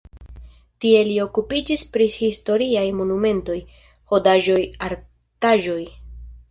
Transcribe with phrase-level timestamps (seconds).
[0.85, 3.59] Tie li okupiĝis pri historiaj monumentoj,
[3.93, 5.81] fondaĵoj, artaĵoj.